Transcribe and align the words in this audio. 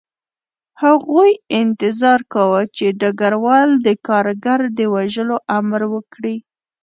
هغوی 0.83 1.31
انتظار 1.61 2.19
کاوه 2.33 2.61
چې 2.75 2.85
ډګروال 3.01 3.69
د 3.85 3.87
کارګر 4.07 4.61
د 4.77 4.79
وژلو 4.93 5.37
امر 5.57 5.81
وکړي 5.93 6.35